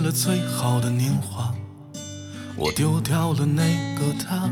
[0.00, 1.52] 了最好的年华，
[2.56, 3.62] 我丢掉了那
[3.96, 4.48] 个他，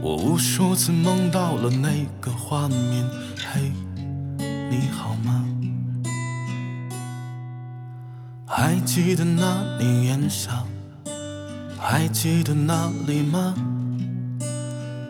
[0.00, 3.08] 我无数次梦到了那个画面。
[3.36, 3.70] 嘿，
[4.38, 5.44] 你好吗？
[8.46, 10.64] 还记得那年炎夏，
[11.78, 13.54] 还记得那里吗？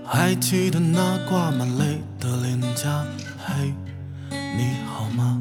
[0.05, 3.05] 还记得那挂满泪的脸颊？
[3.39, 3.73] 嘿，
[4.31, 5.41] 你好吗？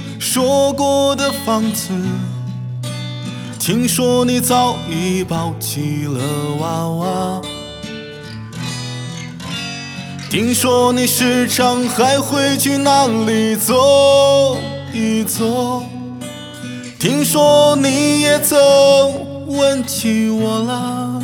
[0.21, 1.89] 说过的房子，
[3.59, 6.21] 听说你早已抱起了
[6.59, 7.41] 娃娃，
[10.29, 14.57] 听说你时常还会去那里走
[14.93, 15.83] 一走，
[16.99, 18.59] 听说你也曾
[19.47, 21.23] 问起我了。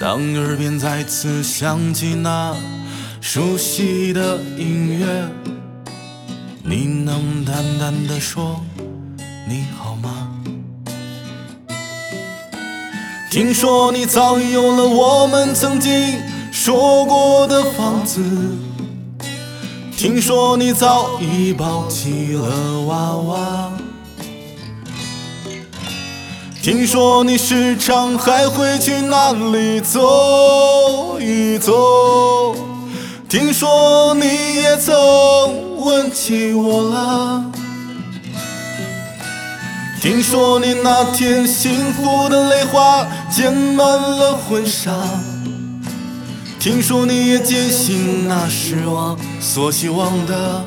[0.00, 2.54] 当耳边再次响起那
[3.20, 5.06] 熟悉的音乐，
[6.62, 8.60] 你能淡淡的说
[9.48, 10.30] 你好吗？
[13.30, 16.20] 听说你早已有了我们曾经
[16.52, 18.20] 说过的房子，
[19.96, 23.72] 听说你早已抱起了娃娃。
[26.64, 32.56] 听说你时常还会去那里走一走，
[33.28, 34.24] 听说你
[34.62, 34.96] 也曾
[35.76, 37.44] 问起我了，
[40.00, 44.90] 听说你那天幸福的泪花溅满了婚纱，
[46.58, 50.64] 听说你也坚信那是我所希望的。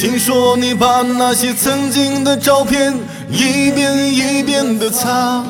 [0.00, 2.98] 听说你把那些曾经的照片
[3.30, 5.44] 一遍一遍的擦，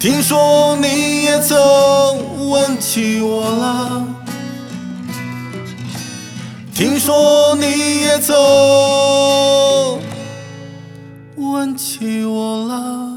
[0.00, 4.04] 听说你也曾问起我了，
[6.74, 8.34] 听说你也曾
[11.36, 13.11] 问起我了。